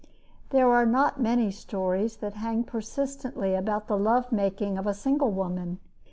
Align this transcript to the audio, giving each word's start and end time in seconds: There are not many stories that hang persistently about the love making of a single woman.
There 0.49 0.67
are 0.73 0.87
not 0.87 1.21
many 1.21 1.51
stories 1.51 2.15
that 2.17 2.33
hang 2.33 2.63
persistently 2.63 3.53
about 3.53 3.87
the 3.87 3.97
love 3.99 4.31
making 4.31 4.79
of 4.79 4.87
a 4.87 4.95
single 4.95 5.29
woman. 5.29 5.77